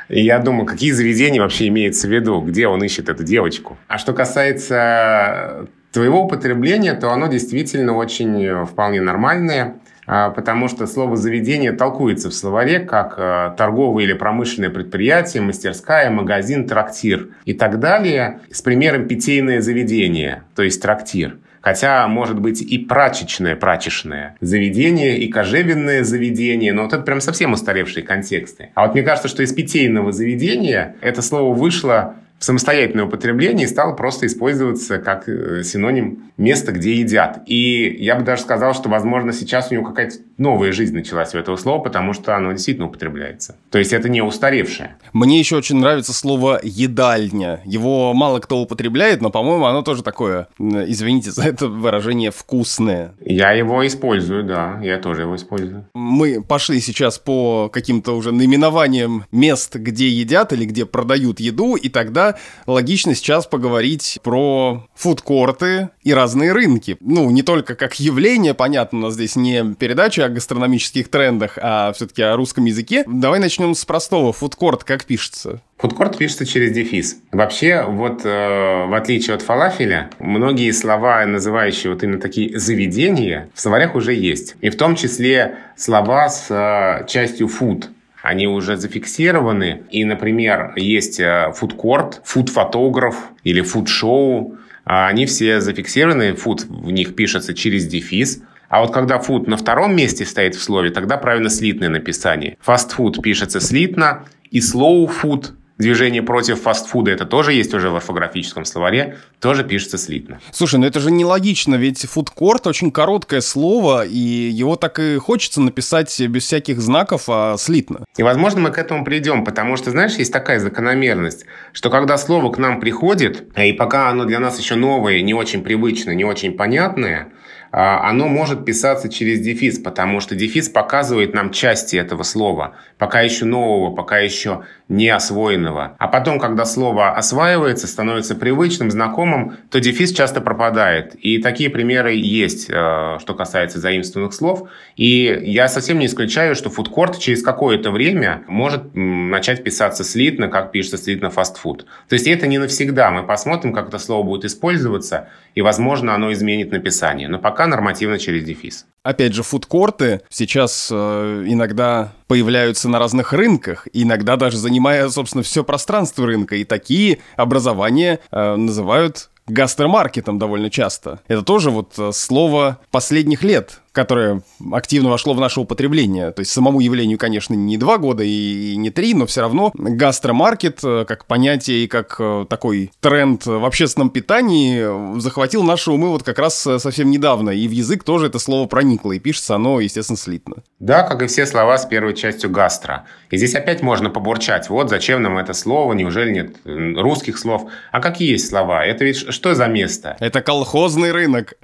[0.08, 3.76] и я думал, какие заведения вообще имеется в виду, где он ищет эту девочку.
[3.88, 9.76] А что касается твоего употребления, то оно действительно очень э, вполне нормальное.
[10.06, 16.10] А, потому что слово «заведение» толкуется в словаре как а, торговое или промышленное предприятие, мастерская,
[16.10, 21.38] магазин, трактир и так далее, с примером питейное заведение, то есть трактир.
[21.60, 27.54] Хотя, может быть, и прачечное, прачечное заведение, и кожевенное заведение, но вот это прям совсем
[27.54, 28.70] устаревшие контексты.
[28.74, 33.92] А вот мне кажется, что из питейного заведения это слово вышло в самостоятельное употребление стало
[33.94, 37.42] просто использоваться как э, синоним места, где едят.
[37.46, 41.38] И я бы даже сказал, что, возможно, сейчас у него какая-то новая жизнь началась у
[41.38, 43.56] этого слова, потому что оно действительно употребляется.
[43.70, 44.96] То есть это не устаревшее.
[45.14, 47.60] Мне еще очень нравится слово «едальня».
[47.64, 53.14] Его мало кто употребляет, но, по-моему, оно тоже такое, извините за это выражение, вкусное.
[53.24, 55.86] Я его использую, да, я тоже его использую.
[55.94, 61.88] Мы пошли сейчас по каким-то уже наименованиям мест, где едят или где продают еду, и
[61.88, 62.25] тогда
[62.66, 66.96] логично сейчас поговорить про фудкорты и разные рынки.
[67.00, 71.92] Ну, не только как явление, понятно, у нас здесь не передача о гастрономических трендах, а
[71.92, 73.04] все-таки о русском языке.
[73.06, 74.32] Давай начнем с простого.
[74.32, 75.60] Фудкорт как пишется?
[75.78, 77.18] Фудкорт пишется через дефис.
[77.32, 83.60] Вообще, вот э, в отличие от фалафеля, многие слова, называющие вот именно такие заведения, в
[83.60, 84.56] словарях уже есть.
[84.62, 87.88] И в том числе слова с э, частью food
[88.26, 89.82] они уже зафиксированы.
[89.90, 94.56] И, например, есть э, фудкорт, фуд-фотограф или фуд-шоу.
[94.84, 98.42] А они все зафиксированы, фуд в них пишется через дефис.
[98.68, 102.56] А вот когда фуд на втором месте стоит в слове, тогда правильно слитное написание.
[102.60, 108.64] Фастфуд пишется слитно, и slow food Движение против фастфуда, это тоже есть уже в орфографическом
[108.64, 110.40] словаре, тоже пишется слитно.
[110.50, 115.60] Слушай, ну это же нелогично, ведь фудкорт очень короткое слово, и его так и хочется
[115.60, 118.06] написать без всяких знаков, а слитно.
[118.16, 122.50] И, возможно, мы к этому придем, потому что, знаешь, есть такая закономерность, что когда слово
[122.50, 126.56] к нам приходит, и пока оно для нас еще новое, не очень привычное, не очень
[126.56, 127.32] понятное,
[127.72, 133.20] а, оно может писаться через дефис, потому что дефис показывает нам части этого слова, пока
[133.20, 135.96] еще нового, пока еще не освоенного.
[135.98, 141.14] А потом, когда слово осваивается, становится привычным, знакомым, то дефис часто пропадает.
[141.16, 144.68] И такие примеры есть, э, что касается заимствованных слов.
[144.96, 150.70] И я совсем не исключаю, что фудкорт через какое-то время может начать писаться слитно, как
[150.70, 151.86] пишется слитно фастфуд.
[152.08, 153.10] То есть это не навсегда.
[153.10, 157.28] Мы посмотрим, как это слово будет использоваться, и, возможно, оно изменит написание.
[157.28, 158.86] Но пока нормативно через дефис.
[159.02, 165.64] Опять же, фудкорты сейчас э, иногда появляются на разных рынках, иногда даже занимая, собственно, все
[165.64, 166.56] пространство рынка.
[166.56, 171.20] И такие образования э, называют гастромаркетом довольно часто.
[171.28, 176.30] Это тоже вот э, слово последних лет, которое активно вошло в наше употребление.
[176.30, 180.80] То есть самому явлению, конечно, не два года и не три, но все равно гастромаркет
[180.84, 186.22] э, как понятие и как э, такой тренд в общественном питании захватил наши умы вот
[186.22, 187.48] как раз совсем недавно.
[187.50, 190.56] И в язык тоже это слово проникло, и пишется оно, естественно, слитно.
[190.78, 193.06] Да, как и все слова с первой частью гастро.
[193.30, 194.68] И здесь опять можно побурчать.
[194.68, 197.70] Вот зачем нам это слово, неужели нет русских слов?
[197.92, 198.84] А какие есть слова?
[198.84, 200.18] Это ведь что за место?
[200.20, 201.54] Это колхозный рынок.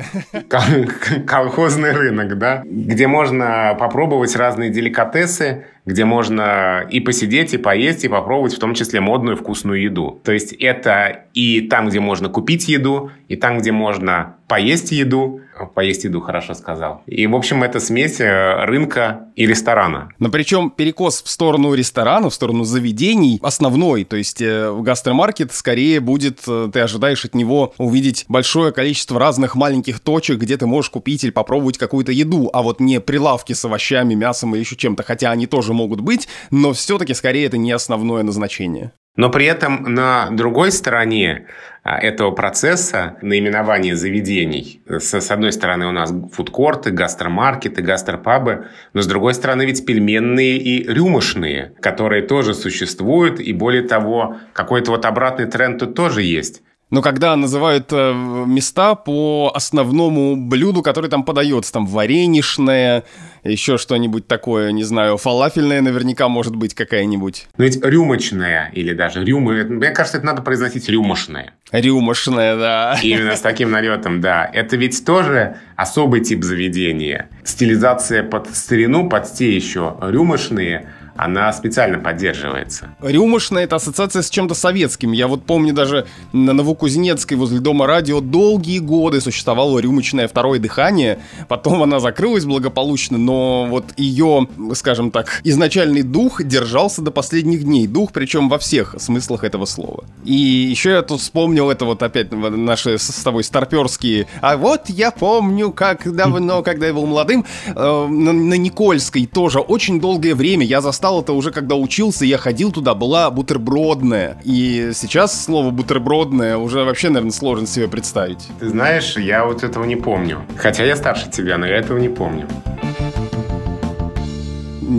[1.26, 2.62] Колхозный рынок, да?
[2.64, 8.74] Где можно попробовать разные деликатесы, где можно и посидеть, и поесть, и попробовать в том
[8.74, 10.20] числе модную вкусную еду.
[10.24, 15.40] То есть это и там, где можно купить еду, и там, где можно поесть еду.
[15.74, 17.02] Поесть еду, хорошо сказал.
[17.06, 20.10] И, в общем, это смесь э, рынка и ресторана.
[20.18, 24.04] Но причем перекос в сторону ресторана, в сторону заведений основной.
[24.04, 29.54] То есть э, гастромаркет скорее будет, э, ты ожидаешь от него увидеть большое количество разных
[29.54, 33.64] маленьких точек, где ты можешь купить или попробовать какую-то еду, а вот не прилавки с
[33.64, 37.72] овощами, мясом или еще чем-то, хотя они тоже могут быть, но все-таки скорее это не
[37.72, 38.92] основное назначение.
[39.14, 41.46] Но при этом на другой стороне
[41.82, 49.06] а, этого процесса наименования заведений, с одной стороны у нас фудкорты, гастромаркеты, гастропабы, но с
[49.06, 55.46] другой стороны ведь пельменные и рюмошные, которые тоже существуют, и более того, какой-то вот обратный
[55.46, 56.62] тренд тут тоже есть.
[56.92, 58.12] Но когда называют э,
[58.46, 63.04] места по основному блюду, которое там подается, там варенишное,
[63.44, 67.46] еще что-нибудь такое, не знаю, фалафельное наверняка может быть какая-нибудь.
[67.56, 71.54] Ну ведь рюмочная или даже рюмы, мне кажется, это надо произносить рюмошная.
[71.70, 72.98] Рюмошная, да.
[73.02, 74.44] Именно с таким налетом, да.
[74.52, 77.30] Это ведь тоже особый тип заведения.
[77.42, 82.94] Стилизация под старину, под те еще рюмошные– она специально поддерживается.
[83.00, 85.12] Рюмошная— это ассоциация с чем-то советским.
[85.12, 91.18] Я вот помню даже на Новокузнецкой возле Дома радио долгие годы существовало рюмочное второе дыхание.
[91.48, 97.86] Потом она закрылась благополучно, но вот ее, скажем так, изначальный дух держался до последних дней.
[97.86, 100.04] Дух, причем во всех смыслах этого слова.
[100.24, 104.26] И еще я тут вспомнил это вот опять наши с тобой старперские.
[104.40, 110.00] А вот я помню, как давно, когда я был молодым, э, на Никольской тоже очень
[110.00, 110.64] долгое время.
[110.64, 114.36] Я застал это уже, когда учился, я ходил туда, была бутербродная.
[114.44, 118.48] И сейчас слово бутербродная уже вообще, наверное, сложно себе представить.
[118.60, 120.42] Ты знаешь, я вот этого не помню.
[120.56, 122.46] Хотя я старше тебя, но я этого не помню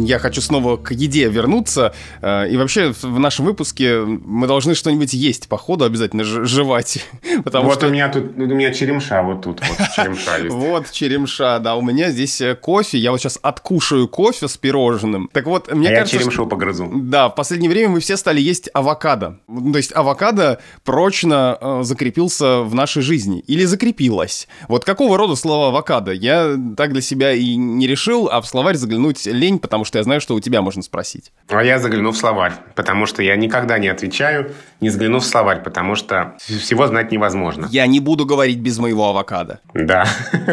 [0.02, 1.94] я хочу снова к еде вернуться.
[2.22, 7.06] Э, и вообще в нашем выпуске мы должны что-нибудь есть по ходу обязательно жевать.
[7.44, 7.88] Потому вот что...
[7.88, 10.56] у меня тут, у меня черемша вот тут, вот черемша есть.
[10.56, 15.30] Вот черемша, да, у меня здесь э, кофе, я вот сейчас откушаю кофе с пирожным.
[15.32, 16.16] Так вот, мне а кажется...
[16.16, 16.90] я черемшу погрызу.
[16.94, 19.40] Да, в последнее время мы все стали есть авокадо.
[19.48, 23.40] То есть авокадо прочно э, закрепился в нашей жизни.
[23.48, 24.48] Или закрепилось.
[24.68, 26.12] Вот какого рода слово авокадо?
[26.12, 30.04] Я так для себя и не решил, а в словарь заглянуть лень, потому что я
[30.04, 31.32] знаю, что у тебя можно спросить.
[31.50, 35.62] А я загляну в словарь, потому что я никогда не отвечаю, не загляну в словарь,
[35.64, 37.68] потому что всего знать невозможно.
[37.72, 39.60] Я не буду говорить без моего авокадо.
[39.74, 40.06] Да.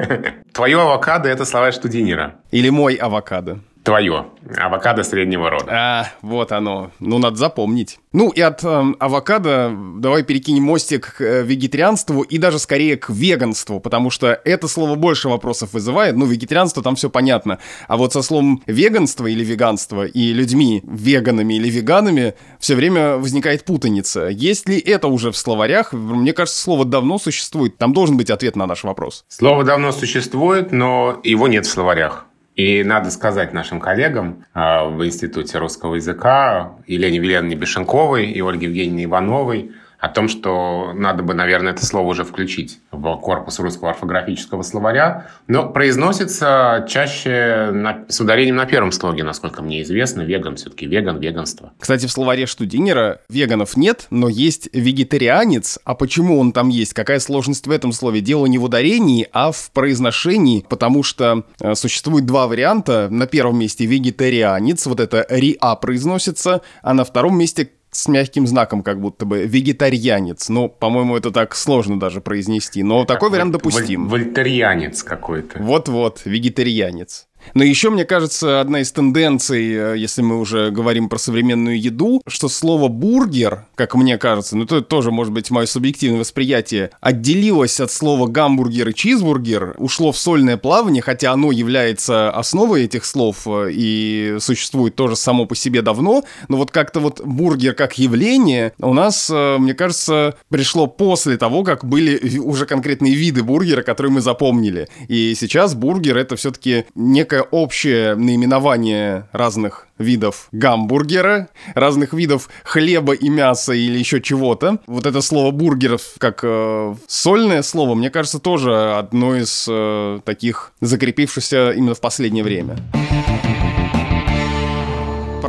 [0.53, 2.35] Твое авокадо– это словарь Штудинера.
[2.51, 3.61] Или мой авокадо.
[3.91, 4.27] Твое.
[4.57, 5.67] Авокадо среднего рода.
[5.69, 6.93] А, вот оно.
[7.01, 7.99] Ну, надо запомнить.
[8.13, 13.11] Ну, и от э, авокадо давай перекинем мостик к э, вегетарианству и даже скорее к
[13.11, 16.17] веганству, потому что это слово больше вопросов вызывает.
[16.17, 17.59] Ну, вегетарианство там все понятно.
[17.89, 23.65] А вот со словом веганство или веганство и людьми веганами или веганами все время возникает
[23.65, 24.29] путаница.
[24.29, 25.93] Есть ли это уже в словарях?
[25.93, 27.77] Мне кажется, слово давно существует.
[27.77, 29.25] Там должен быть ответ на наш вопрос.
[29.27, 32.27] Слово давно существует, но его нет в словарях.
[32.61, 38.67] И надо сказать нашим коллегам э, в Институте русского языка, Елене Веленовне Бешенковой и Ольге
[38.67, 43.91] Евгеньевне Ивановой, о том, что надо бы, наверное, это слово уже включить в корпус русского
[43.91, 50.23] орфографического словаря, но произносится чаще на, с ударением на первом слоге, насколько мне известно.
[50.23, 51.73] Веган все-таки веган, веганство.
[51.79, 55.79] Кстати, в словаре Штудинера веганов нет, но есть вегетарианец.
[55.85, 56.95] А почему он там есть?
[56.95, 58.23] Какая сложность в этом слове?
[58.23, 63.09] Дело не в ударении, а в произношении, потому что э, существует два варианта.
[63.11, 68.83] На первом месте вегетарианец, вот это риа произносится, а на втором месте с мягким знаком,
[68.83, 70.49] как будто бы вегетарианец.
[70.49, 72.83] Ну, по-моему, это так сложно даже произнести.
[72.83, 74.09] Но как такой вариант допустим.
[74.09, 75.63] Вольтарианец какой-то.
[75.63, 77.27] Вот-вот, вегетарианец.
[77.55, 82.23] Но еще, мне кажется, одна из тенденций, э, если мы уже говорим про современную еду,
[82.27, 87.81] что слово «бургер», как мне кажется, ну это тоже может быть мое субъективное восприятие, отделилось
[87.81, 93.47] от слова «гамбургер» и «чизбургер», ушло в сольное плавание, хотя оно является основой этих слов
[93.47, 98.73] э, и существует тоже само по себе давно, но вот как-то вот бургер как явление
[98.79, 104.13] у нас, э, мне кажется, пришло после того, как были уже конкретные виды бургера, которые
[104.13, 104.89] мы запомнили.
[105.09, 113.13] И сейчас бургер это все-таки не некое общее наименование разных видов гамбургера, разных видов хлеба
[113.13, 114.79] и мяса или еще чего-то.
[114.89, 120.73] Вот это слово бургеров как э, сольное слово, мне кажется, тоже одно из э, таких
[120.81, 122.77] закрепившихся именно в последнее время.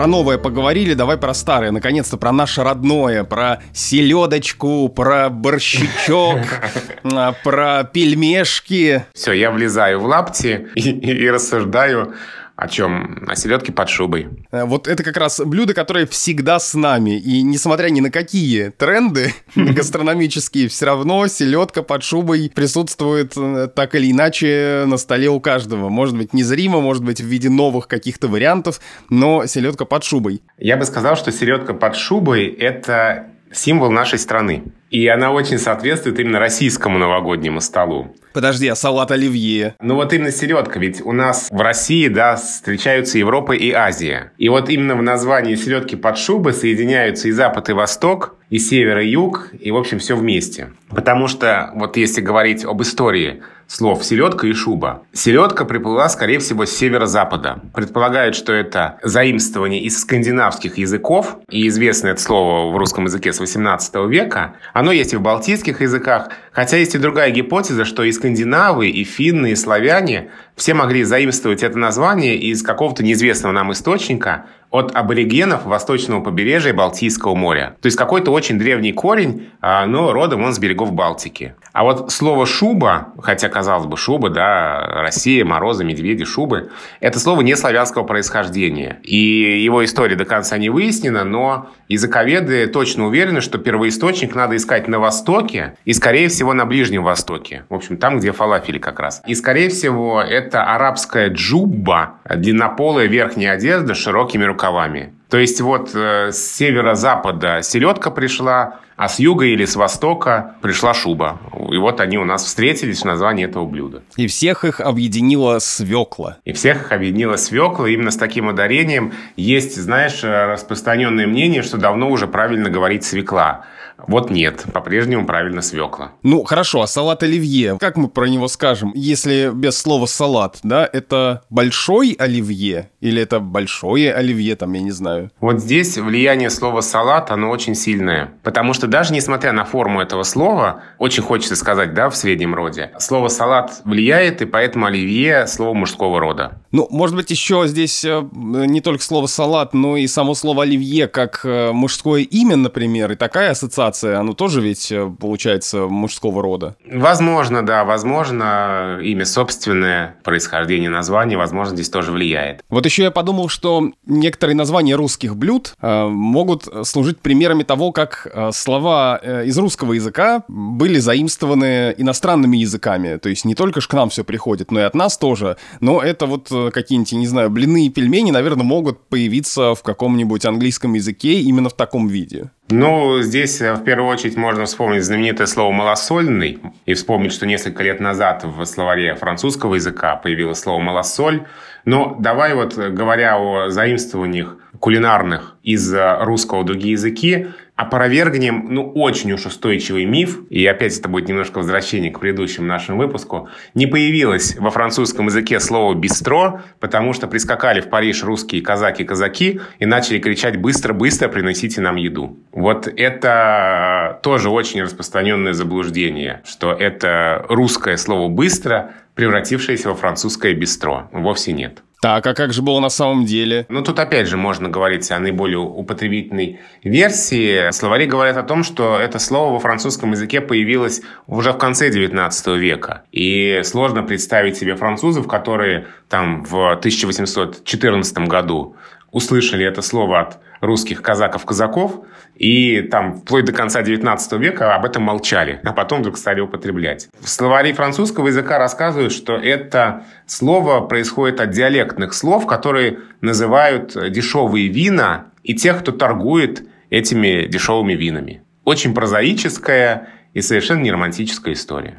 [0.01, 1.69] Про новое поговорили, давай про старое.
[1.69, 6.39] Наконец-то про наше родное, про селедочку, про борщичок,
[7.03, 9.05] а, про пельмешки.
[9.13, 12.15] Все, я влезаю в лапти и, и рассуждаю
[12.61, 13.23] о чем?
[13.27, 14.29] О селедке под шубой.
[14.51, 17.17] Э, вот это как раз блюдо, которое всегда с нами.
[17.17, 23.95] И несмотря ни на какие тренды гастрономические, все равно селедка под шубой присутствует э, так
[23.95, 25.89] или иначе на столе у каждого.
[25.89, 30.43] Может быть, незримо, может быть, в виде новых каких-то вариантов, но селедка под шубой.
[30.59, 34.65] Я бы сказал, что селедка под шубой– это символ нашей страны.
[34.91, 38.13] И она очень соответствует именно российскому новогоднему столу.
[38.33, 39.75] Подожди, а салат оливье?
[39.81, 44.33] Ну вот именно селедка, ведь у нас в России, да, встречаются Европа и Азия.
[44.37, 48.99] И вот именно в названии селедки под шубы соединяются и Запад, и Восток, и Север,
[48.99, 50.71] и Юг, и, в общем, все вместе.
[50.89, 55.03] Потому что, вот если говорить об истории слов «селедка» и «шуба».
[55.13, 57.61] Селедка приплыла, скорее всего, с северо-запада.
[57.73, 63.39] Предполагают, что это заимствование из скандинавских языков, и известно это слово в русском языке с
[63.39, 64.55] 18 века.
[64.81, 69.03] Оно есть и в балтийских языках, хотя есть и другая гипотеза, что и скандинавы, и
[69.03, 75.65] финны, и славяне все могли заимствовать это название из какого-то неизвестного нам источника, от аборигенов
[75.65, 77.75] восточного побережья Балтийского моря.
[77.81, 81.55] То есть какой-то очень древний корень, а, но родом он с берегов Балтики.
[81.73, 87.41] А вот слово «шуба», хотя, казалось бы, шуба, да, Россия, морозы, медведи, шубы, это слово
[87.41, 88.99] не славянского происхождения.
[89.03, 94.87] И его история до конца не выяснена, но языковеды точно уверены, что первоисточник надо искать
[94.87, 97.65] на Востоке и, скорее всего, на Ближнем Востоке.
[97.69, 99.21] В общем, там, где фалафели как раз.
[99.25, 105.13] И, скорее всего, это арабская джубба, длиннополая верхняя одежда с широкими рукавами рукавами.
[105.29, 110.93] То есть вот э, с северо-запада селедка пришла, а с юга или с востока пришла
[110.93, 111.39] шуба.
[111.71, 114.03] И вот они у нас встретились в названии этого блюда.
[114.17, 116.37] И всех их объединила свекла.
[116.45, 117.87] И всех их объединила свекла.
[117.87, 123.65] Именно с таким ударением есть, знаешь, распространенное мнение, что давно уже правильно говорить свекла.
[124.07, 126.11] Вот нет, по-прежнему правильно свекла.
[126.23, 130.87] Ну, хорошо, а салат оливье, как мы про него скажем, если без слова салат, да,
[130.91, 135.31] это большой оливье или это большое оливье, там, я не знаю?
[135.39, 140.23] Вот здесь влияние слова салат, оно очень сильное, потому что даже несмотря на форму этого
[140.23, 145.73] слова, очень хочется сказать, да, в среднем роде, слово салат влияет, и поэтому оливье слово
[145.73, 146.60] мужского рода.
[146.71, 151.07] Ну, может быть, еще здесь э, не только слово салат, но и само слово оливье
[151.07, 156.75] как э, мужское имя, например, и такая ассоциация оно тоже ведь э, получается мужского рода?
[156.89, 162.63] Возможно, да, возможно, имя собственное, происхождение названия, возможно, здесь тоже влияет.
[162.69, 169.17] Вот еще я подумал, что некоторые названия русских блюд могут служить примерами того, как слова
[169.17, 173.17] из русского языка были заимствованы иностранными языками.
[173.17, 175.57] То есть не только ж к нам все приходит, но и от нас тоже.
[175.79, 180.93] Но это вот какие-нибудь, не знаю, блины и пельмени, наверное, могут появиться в каком-нибудь английском
[180.93, 182.51] языке именно в таком виде.
[182.69, 187.83] Ну, здесь э, в первую очередь можно вспомнить знаменитое слово «малосольный» и вспомнить, что несколько
[187.83, 191.45] лет назад в словаре французского языка появилось слово «малосоль».
[191.83, 199.31] Но давай вот, говоря о заимствованиях кулинарных из э, русского другие языки, опровергнем, ну, очень
[199.31, 204.55] уж устойчивый миф, и опять это будет немножко возвращение к предыдущему нашему выпуску, не появилось
[204.57, 210.57] во французском языке слово «бистро», потому что прискакали в Париж русские казаки-казаки и начали кричать
[210.57, 212.37] «быстро-быстро приносите нам еду».
[212.51, 221.09] Вот это тоже очень распространенное заблуждение, что это русское слово «быстро», превратившееся во французское «бистро».
[221.11, 221.83] Вовсе нет.
[222.01, 223.67] Так, а как же было на самом деле?
[223.69, 227.69] Ну, тут опять же можно говорить о наиболее употребительной версии.
[227.69, 232.47] Словари говорят о том, что это слово во французском языке появилось уже в конце 19
[232.57, 233.03] века.
[233.11, 238.75] И сложно представить себе французов, которые там в 1814 году
[239.11, 242.05] услышали это слово от русских казаков-казаков,
[242.35, 247.09] и там вплоть до конца 19 века об этом молчали, а потом вдруг стали употреблять.
[247.19, 254.69] В словаре французского языка рассказывают, что это слово происходит от диалектных слов, которые называют дешевые
[254.69, 258.43] вина и тех, кто торгует этими дешевыми винами.
[258.63, 261.97] Очень прозаическая и совершенно не романтическая история.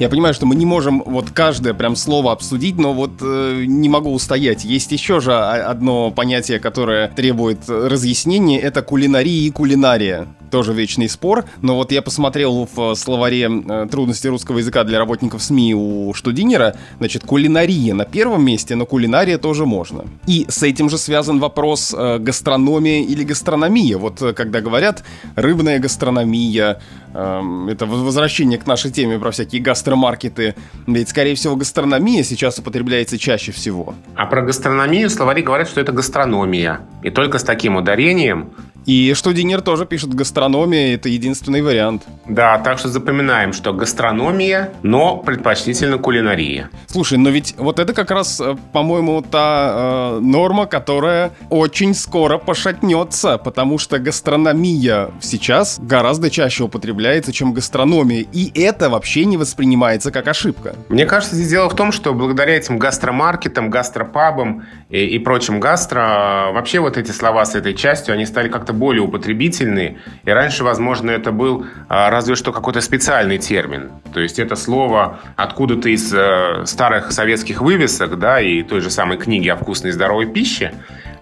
[0.00, 3.88] Я понимаю, что мы не можем вот каждое прям слово обсудить, но вот э, не
[3.88, 4.64] могу устоять.
[4.64, 11.46] Есть еще же одно понятие, которое требует разъяснения, это кулинария и кулинария тоже вечный спор,
[11.62, 16.76] но вот я посмотрел в словаре э, трудности русского языка для работников СМИ у Штудинера,
[16.98, 20.04] значит, кулинария на первом месте, но кулинария тоже можно.
[20.28, 23.98] И с этим же связан вопрос э, гастрономия или гастрономия.
[23.98, 25.02] Вот э, когда говорят
[25.34, 26.80] рыбная гастрономия,
[27.14, 30.54] это возвращение к нашей теме про всякие гастромаркеты,
[30.86, 33.94] ведь, скорее всего, гастрономия сейчас употребляется чаще всего.
[34.16, 36.80] А про гастрономию словари говорят, что это гастрономия.
[37.02, 38.52] И только с таким ударением,
[38.86, 42.02] и что Динер тоже пишет гастрономия, это единственный вариант.
[42.26, 46.70] Да, так что запоминаем, что гастрономия, но предпочтительно кулинария.
[46.86, 52.38] Слушай, но ведь вот это как раз, э, по-моему, та э, норма, которая очень скоро
[52.38, 60.10] пошатнется, потому что гастрономия сейчас гораздо чаще употребляется, чем гастрономия, и это вообще не воспринимается
[60.10, 60.74] как ошибка.
[60.88, 64.64] Мне кажется, здесь дело в том, что благодаря этим гастромаркетам, гастропабам
[64.94, 69.02] и, и прочим гастро, вообще вот эти слова с этой частью, они стали как-то более
[69.02, 69.98] употребительные.
[70.24, 73.90] И раньше, возможно, это был а, разве что какой-то специальный термин.
[74.12, 79.18] То есть это слово откуда-то из э, старых советских вывесок, да, и той же самой
[79.18, 80.72] книги о вкусной и здоровой пище.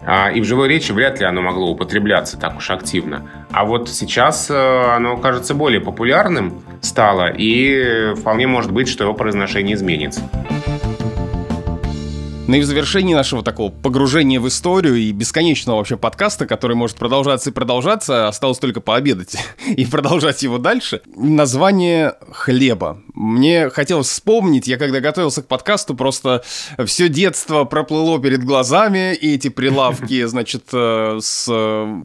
[0.04, 3.26] А, и в живой речи вряд ли оно могло употребляться так уж активно.
[3.52, 9.14] А вот сейчас э, оно кажется более популярным стало, и вполне может быть, что его
[9.14, 10.20] произношение изменится.
[12.48, 16.96] Ну и в завершении нашего такого погружения в историю и бесконечного вообще подкаста, который может
[16.96, 19.36] продолжаться и продолжаться, осталось только пообедать
[19.66, 21.02] и продолжать его дальше.
[21.14, 23.00] Название хлеба.
[23.14, 26.42] Мне хотелось вспомнить, я когда готовился к подкасту, просто
[26.84, 31.46] все детство проплыло перед глазами, и эти прилавки, значит, э, с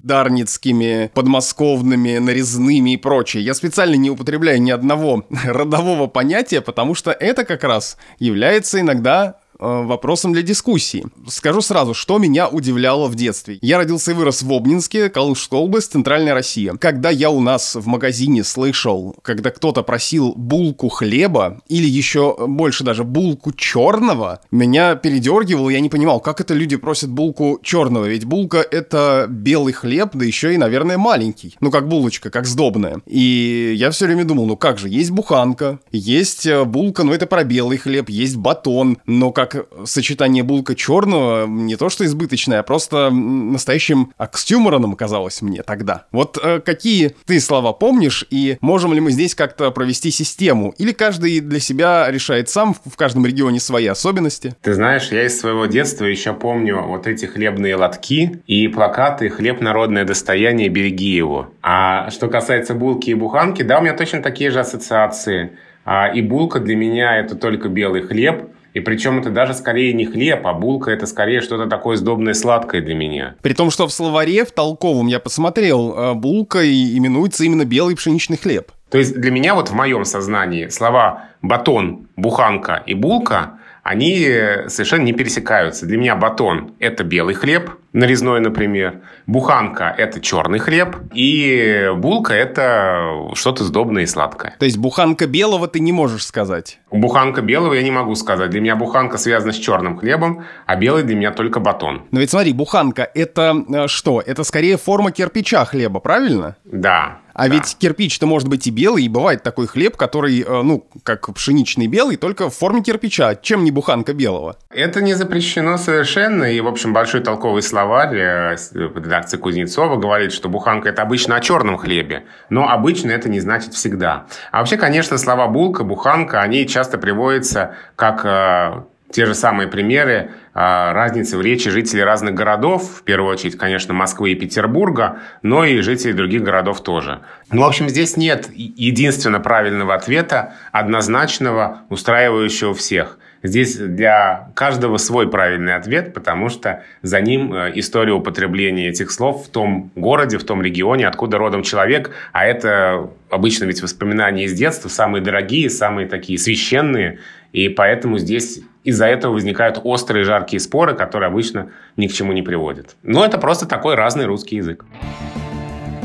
[0.04, 3.44] дарницкими, подмосковными, нарезными и прочее.
[3.44, 9.38] Я специально не употребляю ни одного родового понятия, потому что это как раз является иногда
[9.40, 11.06] э, вопросом для дискуссии.
[11.28, 13.58] Скажу сразу, что меня удивляло в детстве.
[13.62, 16.74] Я родился и вырос в Обнинске, Калужская область, Центральная Россия.
[16.76, 22.84] Когда я у нас в магазине слышал, когда кто-то просил булку хлеба или еще больше
[22.84, 28.26] даже булку черного, меня передергивало, я не понимал, как это люди просят булку черного, ведь
[28.26, 31.56] булка это белый хлеб, да еще и, наверное, маленький.
[31.60, 33.02] Ну, как булочка, как сдобная.
[33.06, 37.28] И я все время думал, ну как же, есть буханка, есть э, булка, но это
[37.28, 39.47] про белый хлеб, есть батон, но как
[39.86, 46.06] сочетание булка черного не то что избыточное, а просто настоящим окстюмороном казалось мне тогда.
[46.12, 50.74] Вот э, какие ты слова помнишь, и можем ли мы здесь как-то провести систему?
[50.78, 54.56] Или каждый для себя решает сам, в каждом регионе свои особенности?
[54.62, 59.60] Ты знаешь, я из своего детства еще помню вот эти хлебные лотки и плакаты «Хлеб–
[59.62, 61.52] народное достояние, береги его».
[61.62, 65.52] А что касается булки и буханки, да, у меня точно такие же ассоциации.
[65.86, 70.06] А, и булка для меня это только белый хлеб– и причем это даже скорее не
[70.06, 73.36] хлеб, а булка это скорее что-то такое сдобное сладкое для меня.
[73.42, 78.38] При том, что в словаре, в толковом я посмотрел, э, булка именуется именно белый пшеничный
[78.38, 78.72] хлеб.
[78.92, 83.57] То есть для меня вот в моем сознании слова батон, буханка и булка
[83.88, 84.28] они
[84.68, 85.86] совершенно не пересекаются.
[85.86, 89.02] Для меня батон– это белый хлеб, нарезной, например.
[89.26, 90.98] Буханка– это черный хлеб.
[91.14, 94.56] И булка– это что-то сдобное и сладкое.
[94.60, 96.80] То есть буханка белого ты не можешь сказать?
[96.92, 98.50] Буханка белого я не могу сказать.
[98.50, 102.04] Для меня буханка связана с черным хлебом, а белый для меня только батон.
[102.12, 104.22] Но ведь смотри, буханка– это э, что?
[104.26, 106.58] Это скорее форма кирпича хлеба, правильно?
[106.66, 107.20] Да.
[107.38, 107.54] А да.
[107.54, 111.86] ведь кирпич-то может быть и белый, и бывает такой хлеб, который, э, ну, как пшеничный
[111.86, 113.36] белый, только в форме кирпича.
[113.36, 114.58] Чем не буханка белого?
[114.72, 116.46] Это не запрещено совершенно.
[116.46, 121.40] И, в общем, большой толковый словарь э, редакции Кузнецова говорит, что буханка– это обычно о
[121.40, 122.26] черном хлебе.
[122.50, 124.26] Но обычно это не значит всегда.
[124.52, 128.82] А вообще, конечно, слова булка, буханка, они часто приводятся как э,
[129.12, 134.32] те же самые примеры разницы в речи жителей разных городов, в первую очередь, конечно, Москвы
[134.32, 137.20] и Петербурга, но и жителей других городов тоже.
[137.52, 143.20] Ну, в общем, здесь нет единственно правильного ответа, однозначного, устраивающего всех.
[143.44, 149.46] Здесь для каждого свой правильный ответ, потому что за ним э, история употребления этих слов
[149.46, 154.54] в том городе, в том регионе, откуда родом человек, а это обычно ведь воспоминания из
[154.54, 157.20] детства, самые дорогие, самые такие священные,
[157.54, 162.42] и поэтому здесь из-за этого возникают острые жаркие споры, которые обычно ни к чему не
[162.42, 162.96] приводят.
[163.04, 164.86] Но это просто такой разный русский язык.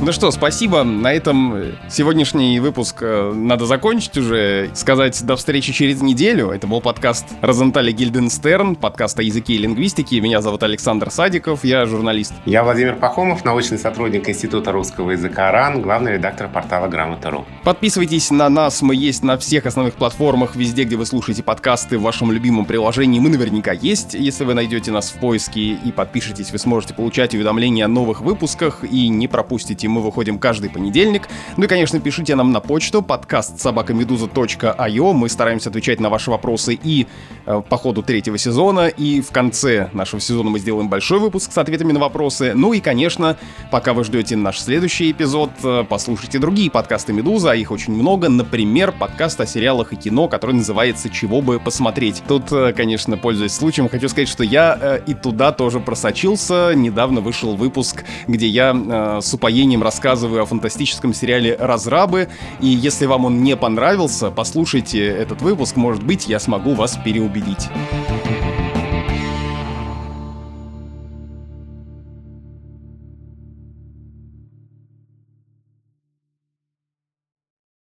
[0.04, 0.82] Ну что, спасибо.
[0.82, 4.68] На этом сегодняшний выпуск э, надо закончить уже.
[4.74, 6.50] Сказать до встречи через неделю.
[6.50, 10.20] Это был подкаст Розентали Гильденстерн, подкаст о языке и лингвистике.
[10.20, 12.34] Меня зовут Александр Садиков, я журналист.
[12.46, 17.44] Я Владимир Пахомов, научный сотрудник Института русского языка РАН, главный редактор портала Грамота.ру.
[17.62, 22.02] Подписывайтесь на нас, мы есть на всех основных платформах, везде, где вы слушаете подкасты в
[22.02, 23.20] вашем любимом приложении.
[23.20, 24.14] Мы наверняка есть.
[24.14, 28.82] Если вы найдете нас в поиске и подпишетесь, вы сможете получать уведомления о новых выпусках
[28.82, 31.28] и не пропустите мы выходим каждый понедельник.
[31.56, 35.12] Ну и, конечно, пишите нам на почту подкаст собакамедуза.io.
[35.12, 37.06] Мы стараемся отвечать на ваши вопросы и
[37.46, 41.58] э, по ходу третьего сезона, и в конце нашего сезона мы сделаем большой выпуск с
[41.58, 42.52] ответами на вопросы.
[42.54, 43.36] Ну и, конечно,
[43.70, 48.28] пока вы ждете наш следующий эпизод, э, послушайте другие подкасты Медуза, а их очень много.
[48.28, 52.22] Например, подкаст о сериалах и кино, который называется «Чего бы посмотреть».
[52.26, 56.72] Тут, э, конечно, пользуясь случаем, хочу сказать, что я э, и туда тоже просочился.
[56.74, 62.28] Недавно вышел выпуск, где я э, с упоением рассказываю о фантастическом сериале «Разрабы».
[62.60, 67.68] И если вам он не понравился, послушайте этот выпуск, может быть, я смогу вас переубедить.